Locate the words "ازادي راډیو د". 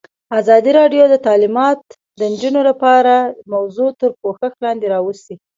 0.39-1.15